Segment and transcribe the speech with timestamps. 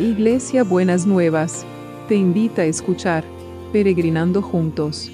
[0.00, 1.66] Iglesia Buenas Nuevas,
[2.08, 3.22] te invita a escuchar
[3.70, 5.10] Peregrinando Juntos.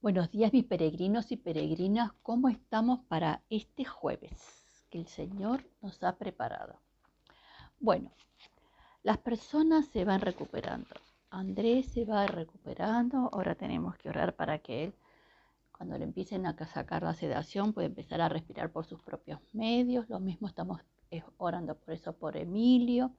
[0.00, 6.04] Buenos días mis peregrinos y peregrinas, ¿cómo estamos para este jueves que el Señor nos
[6.04, 6.78] ha preparado?
[7.80, 8.12] Bueno,
[9.02, 10.94] las personas se van recuperando.
[11.30, 14.94] Andrés se va recuperando, ahora tenemos que orar para que él,
[15.70, 20.08] cuando le empiecen a sacar la sedación, pueda empezar a respirar por sus propios medios.
[20.08, 20.80] Lo mismo estamos
[21.10, 23.12] eh, orando por eso por Emilio.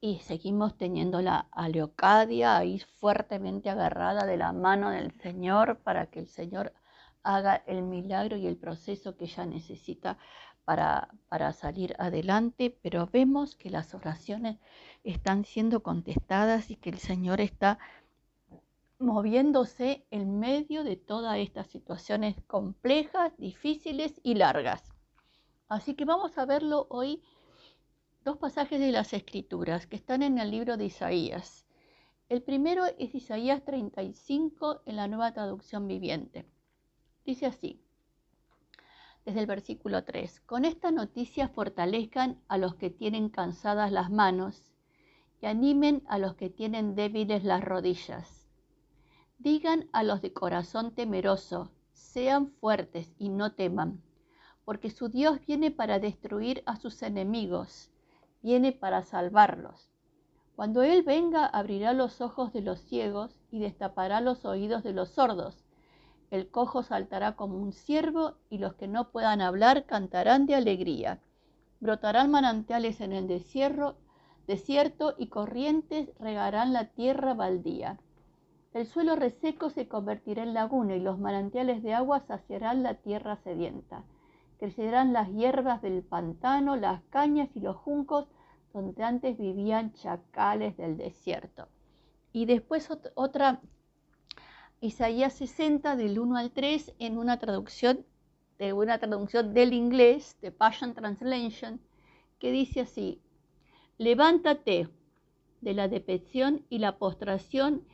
[0.00, 6.18] Y seguimos teniendo la Leocadia ahí fuertemente agarrada de la mano del Señor para que
[6.18, 6.72] el Señor
[7.22, 10.18] haga el milagro y el proceso que ella necesita
[10.64, 14.58] para, para salir adelante, pero vemos que las oraciones
[15.04, 17.78] están siendo contestadas y que el Señor está
[18.98, 24.92] moviéndose en medio de todas estas situaciones complejas, difíciles y largas.
[25.68, 27.22] Así que vamos a verlo hoy
[28.24, 31.66] dos pasajes de las Escrituras que están en el libro de Isaías.
[32.28, 36.46] El primero es Isaías 35 en la nueva traducción viviente.
[37.24, 37.81] Dice así,
[39.24, 40.40] desde el versículo 3.
[40.40, 44.72] Con esta noticia fortalezcan a los que tienen cansadas las manos
[45.40, 48.48] y animen a los que tienen débiles las rodillas.
[49.38, 54.02] Digan a los de corazón temeroso, sean fuertes y no teman,
[54.64, 57.90] porque su Dios viene para destruir a sus enemigos,
[58.42, 59.88] viene para salvarlos.
[60.54, 65.08] Cuando Él venga, abrirá los ojos de los ciegos y destapará los oídos de los
[65.10, 65.61] sordos
[66.32, 71.20] el cojo saltará como un ciervo y los que no puedan hablar cantarán de alegría.
[71.78, 73.96] Brotarán manantiales en el desierto,
[74.46, 78.00] desierto y corrientes regarán la tierra baldía.
[78.72, 83.36] El suelo reseco se convertirá en laguna y los manantiales de agua saciarán la tierra
[83.36, 84.04] sedienta.
[84.56, 88.26] Crecerán las hierbas del pantano, las cañas y los juncos
[88.72, 91.68] donde antes vivían chacales del desierto.
[92.32, 93.60] Y después otra
[94.84, 98.04] Isaías 60 del 1 al 3 en una traducción
[98.58, 101.80] de una traducción del inglés de Passion Translation
[102.40, 103.20] que dice así:
[103.96, 104.88] Levántate
[105.60, 107.86] de la depresión y la postración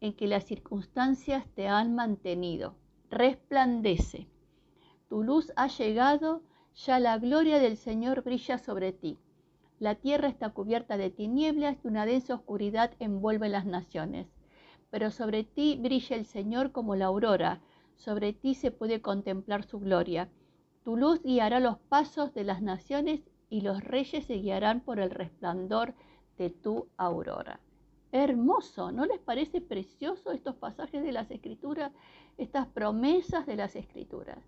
[0.00, 2.74] en que las circunstancias te han mantenido.
[3.10, 4.26] Resplandece.
[5.10, 6.42] Tu luz ha llegado,
[6.74, 9.18] ya la gloria del Señor brilla sobre ti.
[9.78, 14.26] La tierra está cubierta de tinieblas y una densa oscuridad envuelve las naciones
[14.90, 17.60] pero sobre ti brilla el Señor como la aurora,
[17.96, 20.28] sobre ti se puede contemplar su gloria.
[20.84, 25.10] Tu luz guiará los pasos de las naciones y los reyes se guiarán por el
[25.10, 25.94] resplandor
[26.38, 27.60] de tu aurora.
[28.12, 31.92] Hermoso, ¿no les parece precioso estos pasajes de las escrituras,
[32.38, 34.38] estas promesas de las escrituras?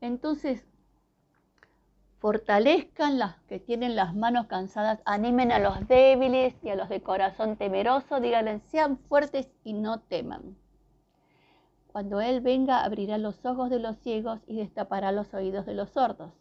[0.00, 0.64] Entonces,
[2.24, 7.02] fortalezcan las que tienen las manos cansadas, animen a los débiles y a los de
[7.02, 10.56] corazón temeroso, díganle, sean fuertes y no teman.
[11.92, 15.90] Cuando Él venga, abrirá los ojos de los ciegos y destapará los oídos de los
[15.90, 16.32] sordos.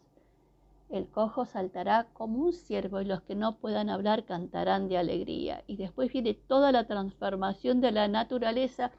[0.90, 5.66] El cojo saltará como un ciervo y los que no puedan hablar cantarán de alegría.
[5.68, 8.92] Y después viene toda la transformación de la naturaleza,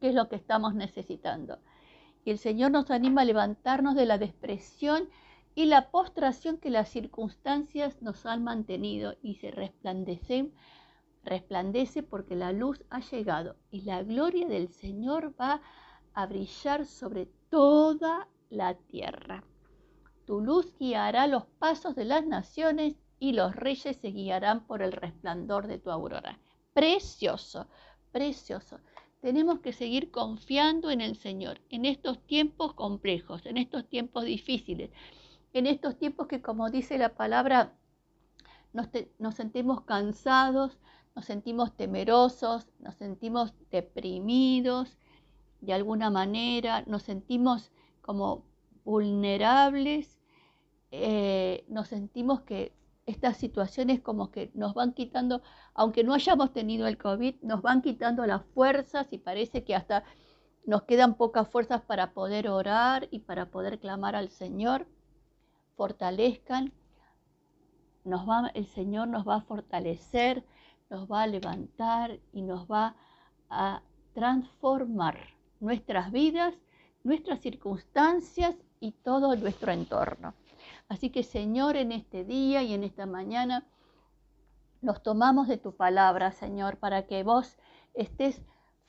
[0.00, 1.60] que es lo que estamos necesitando.
[2.24, 5.08] Y el Señor nos anima a levantarnos de la depresión
[5.54, 10.50] y la postración que las circunstancias nos han mantenido y se resplandece,
[11.22, 15.62] resplandece porque la luz ha llegado y la gloria del Señor va
[16.12, 19.44] a brillar sobre toda la tierra.
[20.26, 24.92] Tu luz guiará los pasos de las naciones y los reyes se guiarán por el
[24.92, 26.40] resplandor de tu aurora.
[26.72, 27.68] Precioso,
[28.10, 28.80] precioso.
[29.20, 34.90] Tenemos que seguir confiando en el Señor en estos tiempos complejos, en estos tiempos difíciles
[35.54, 37.72] en estos tiempos que, como dice la palabra,
[38.72, 40.78] nos, sentimos cansados,
[41.14, 44.98] nos sentimos temerosos, nos sentimos deprimidos
[45.60, 47.70] de alguna manera, nos sentimos
[48.02, 48.44] como
[48.84, 50.18] vulnerables,
[50.90, 52.74] eh, nos sentimos que
[53.06, 55.40] estas situaciones como que nos van quitando,
[55.72, 60.02] aunque no hayamos tenido el COVID, nos van quitando las fuerzas y parece que hasta
[60.66, 64.88] nos quedan pocas fuerzas para poder orar y para poder clamar al Señor
[65.76, 66.72] fortalezcan,
[68.04, 70.44] nos va, el Señor nos va a fortalecer,
[70.90, 72.96] nos va a levantar y nos va
[73.48, 73.82] a
[74.12, 75.18] transformar
[75.60, 76.54] nuestras vidas,
[77.02, 80.34] nuestras circunstancias y todo nuestro entorno.
[80.88, 83.66] Así que Señor, en este día y en esta mañana,
[84.82, 87.56] nos tomamos de tu palabra, Señor, para que vos
[87.94, 88.42] estés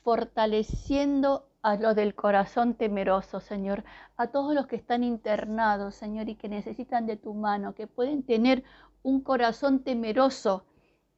[0.06, 3.82] fortaleciendo a los del corazón temeroso, Señor,
[4.16, 8.22] a todos los que están internados, Señor, y que necesitan de tu mano, que pueden
[8.22, 8.62] tener
[9.02, 10.64] un corazón temeroso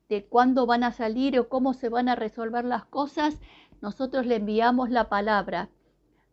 [0.09, 3.39] de cuándo van a salir o cómo se van a resolver las cosas,
[3.83, 5.69] nosotros le enviamos la palabra.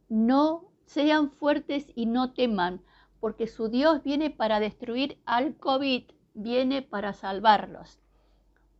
[0.07, 2.79] No sean fuertes y no teman,
[3.19, 7.99] porque su Dios viene para destruir al COVID, viene para salvarlos.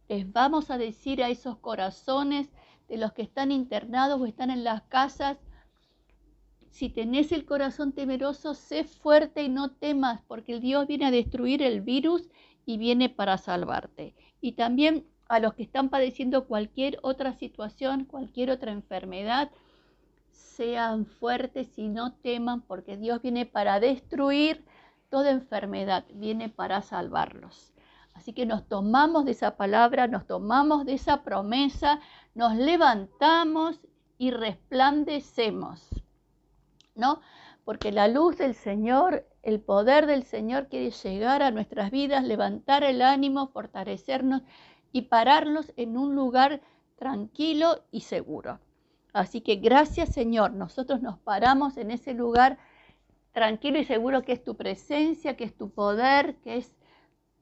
[0.08, 2.50] Les vamos a decir a esos corazones
[2.88, 5.38] de los que están internados o están en las casas,
[6.70, 11.12] si tenés el corazón temeroso, sé fuerte y no temas, porque el Dios viene a
[11.12, 12.30] destruir el virus
[12.66, 14.14] y viene para salvarte.
[14.42, 19.52] Y también a los que están padeciendo cualquier otra situación, cualquier otra enfermedad,
[20.32, 24.66] sean fuertes y no teman, porque Dios viene para destruir
[25.10, 27.74] toda enfermedad, viene para salvarlos.
[28.14, 32.00] Así que nos tomamos de esa palabra, nos tomamos de esa promesa,
[32.36, 33.80] nos levantamos
[34.18, 35.90] y resplandecemos,
[36.94, 37.22] ¿no?
[37.64, 42.84] Porque la luz del Señor, el poder del Señor quiere llegar a nuestras vidas, levantar
[42.84, 44.44] el ánimo, fortalecernos
[44.92, 46.62] y pararnos en un lugar
[46.98, 48.60] tranquilo y seguro.
[49.14, 52.58] Así que gracias Señor, nosotros nos paramos en ese lugar
[53.32, 56.74] tranquilo y seguro que es tu presencia, que es tu poder, que es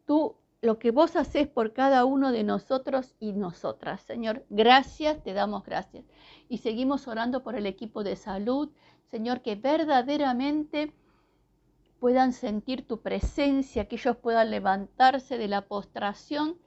[0.06, 4.00] tu lo que vos haces por cada uno de nosotros y nosotras.
[4.04, 6.06] Señor, gracias, te damos gracias.
[6.48, 8.69] Y seguimos orando por el equipo de salud,
[9.12, 10.94] Señor, que verdaderamente
[12.00, 16.57] puedan sentir tu presencia, que ellos puedan levantarse de la postración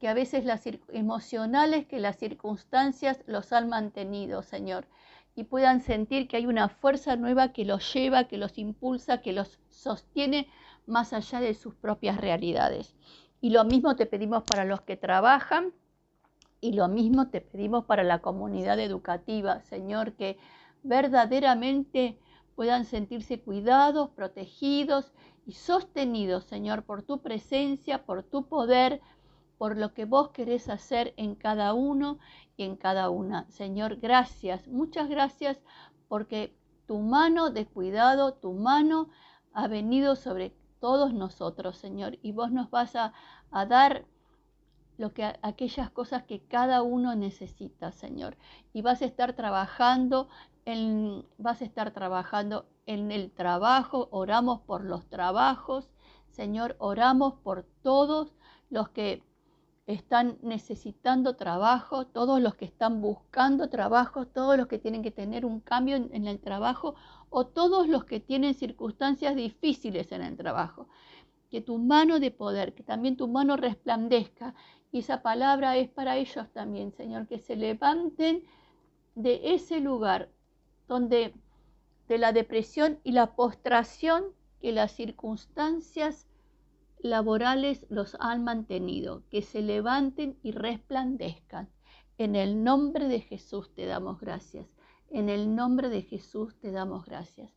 [0.00, 4.86] que a veces las emocionales que las circunstancias los han mantenido, Señor,
[5.34, 9.34] y puedan sentir que hay una fuerza nueva que los lleva, que los impulsa, que
[9.34, 10.48] los sostiene
[10.86, 12.94] más allá de sus propias realidades.
[13.42, 15.74] Y lo mismo te pedimos para los que trabajan
[16.60, 20.38] y lo mismo te pedimos para la comunidad educativa, Señor, que
[20.84, 22.20] verdaderamente
[22.54, 25.12] puedan sentirse cuidados, protegidos
[25.44, 29.00] y sostenidos, Señor, por tu presencia, por tu poder,
[29.58, 32.20] por lo que vos querés hacer en cada uno
[32.56, 33.50] y en cada una.
[33.50, 35.60] Señor, gracias, muchas gracias
[36.06, 36.54] porque
[36.86, 39.08] tu mano de cuidado, tu mano
[39.52, 43.12] ha venido sobre todos nosotros, Señor, y vos nos vas a,
[43.52, 44.04] dar
[44.98, 48.36] lo que aquellas cosas que cada uno necesita, Señor.
[48.72, 50.28] Y vas a estar trabajando
[50.64, 55.88] en, vas a estar trabajando en el trabajo, oramos por los trabajos,
[56.30, 58.34] Señor, oramos por todos
[58.68, 59.22] los que
[59.94, 65.44] están necesitando trabajo, todos los que están buscando trabajo, todos los que tienen que tener
[65.44, 66.94] un cambio en, el trabajo
[67.30, 70.88] o todos los que tienen circunstancias difíciles en el trabajo.
[71.50, 74.54] Que tu mano de poder, que también tu mano resplandezca.
[74.90, 78.44] Y esa palabra es para ellos también, Señor, que se levanten
[79.14, 80.28] de ese lugar
[80.88, 81.34] donde
[82.08, 84.24] de la depresión y la postración
[84.60, 86.26] que las circunstancias
[87.02, 91.70] laborales los han mantenido, que se levanten y resplandezcan.
[92.18, 94.68] En el nombre de Jesús te damos gracias.
[95.10, 97.52] En el nombre de Jesús te damos gracias.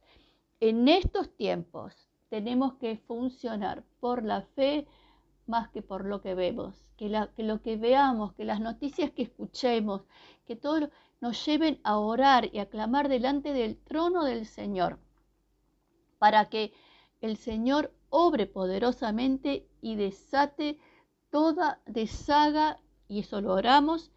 [0.59, 4.87] En estos tiempos tenemos que funcionar por la fe
[5.47, 10.01] más que por lo que vemos, que, lo que veamos, que las noticias que escuchemos,
[10.45, 10.89] que todo
[11.21, 14.99] nos lleven a orar y a clamar delante del trono del Señor,
[16.17, 16.73] para que
[17.21, 20.79] el Señor obre poderosamente y desate
[21.29, 22.79] toda, deshaga,
[23.09, 24.09] y eso lo oramos,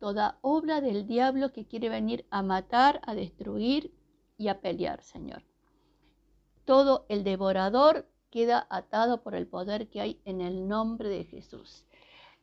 [0.00, 3.94] toda obra del diablo que quiere venir a matar, a destruir
[4.36, 5.44] y a pelear, Señor.
[6.64, 11.84] Todo el devorador queda atado por el poder que hay en el nombre de Jesús.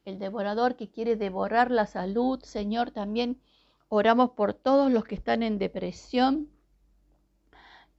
[0.05, 3.41] El devorador que quiere devorar la salud, Señor, también
[3.89, 6.49] oramos por todos los que están en depresión,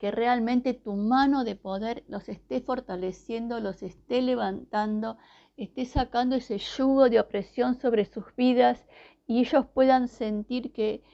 [0.03, 5.17] que realmente tu mano de poder los esté fortaleciendo, los esté levantando,
[5.55, 8.85] esté sacando ese yugo de opresión sobre sus vidas
[9.27, 11.05] y ellos puedan sentir que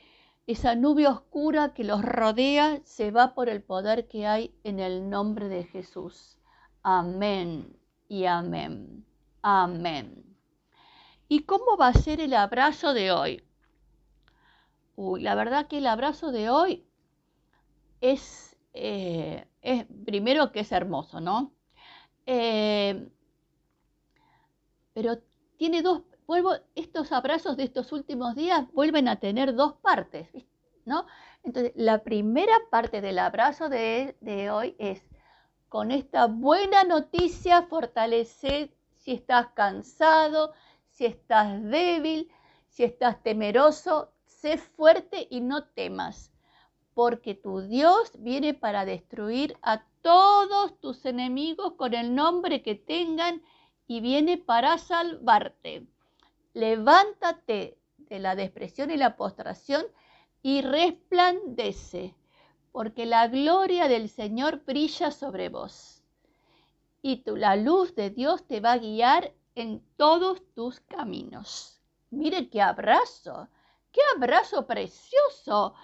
[0.48, 5.08] esa nube oscura que los rodea se va por el poder que hay en el
[5.08, 6.40] nombre de Jesús.
[6.82, 7.78] Amén
[8.08, 9.06] y amén.
[9.44, 10.36] Amén.
[11.28, 13.44] ¿Y cómo va a ser el abrazo de hoy?
[14.96, 16.88] Uy, la verdad que el abrazo de hoy
[18.02, 18.49] es
[18.82, 21.54] eh, es primero que es hermoso, ¿no?
[22.26, 23.10] Eh,
[24.94, 25.20] pero
[25.58, 30.30] tiene dos, vuelvo, estos abrazos de estos últimos días vuelven a tener dos partes,
[30.86, 31.06] ¿no?
[31.44, 35.02] Entonces, la primera parte del abrazo de, de hoy es,
[35.68, 40.54] con esta buena noticia, fortalecer si estás cansado,
[40.90, 42.32] si estás débil,
[42.70, 46.32] si estás temeroso, sé fuerte y no temas,
[47.00, 53.42] porque tu Dios viene para destruir a todos tus enemigos con el nombre que tengan
[53.88, 55.88] y viene para salvarte.
[56.54, 59.86] Levántate de la depresión y la postración
[60.42, 62.16] y resplandece,
[62.74, 66.04] porque la gloria del Señor brilla sobre vos.
[67.02, 71.80] Y tu, la luz de Dios te va a guiar en todos tus caminos.
[72.10, 73.48] Mire qué abrazo,
[73.94, 75.76] qué abrazo precioso.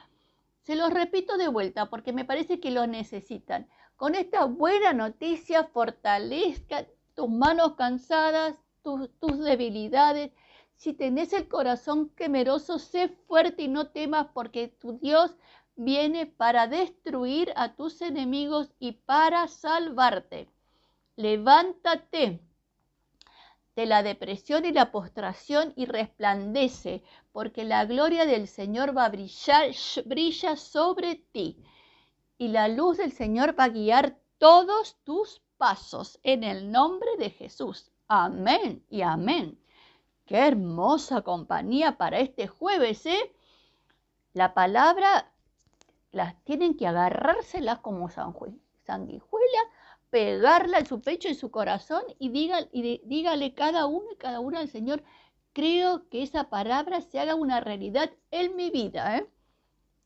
[0.66, 3.70] Se los repito de vuelta porque me parece que lo necesitan.
[3.98, 9.12] Con esta buena noticia fortalezca tus manos cansadas, tus,
[9.44, 10.32] debilidades.
[10.74, 15.38] Si tenés el corazón quemeroso, sé fuerte y no temas porque tu Dios
[15.76, 20.50] viene para destruir a tus enemigos y para salvarte.
[21.16, 22.42] Levántate
[23.76, 29.10] de la depresión y la postración y resplandece, porque la gloria del Señor va a
[29.10, 29.72] brillar,
[30.06, 31.62] brilla sobre ti.
[32.38, 37.30] Y la luz del Señor va a guiar todos tus pasos en el nombre de
[37.30, 37.92] Jesús.
[38.08, 39.60] Amén y amén.
[40.26, 43.32] Qué hermosa compañía para este jueves, ¿eh?
[44.34, 45.32] La palabra
[46.12, 49.60] las tienen que agarrárselas como sanguijuela,
[50.16, 52.30] pegarla en su pecho y su corazón y,
[52.72, 55.04] y dígale cada uno y cada una al Señor,
[55.52, 59.18] creo que esa palabra se haga una realidad en mi vida.
[59.18, 59.28] ¿eh?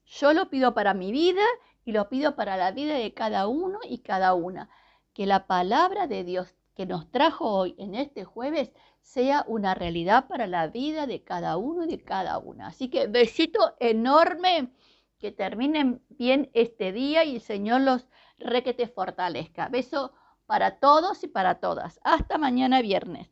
[0.07, 1.43] Yo lo pido para mi vida
[1.85, 4.71] y lo pido para la vida de cada uno y cada una.
[5.13, 10.27] Que la palabra de Dios que nos trajo hoy en este jueves sea una realidad
[10.27, 12.69] para la vida de cada uno y de cada una.
[12.69, 14.73] Así que besito enorme,
[15.19, 18.07] que terminen bien este día y el Señor los
[18.39, 19.69] re que te fortalezca.
[19.69, 20.13] Beso
[20.46, 22.00] para todos y para todas.
[22.03, 23.29] Hasta mañana viernes.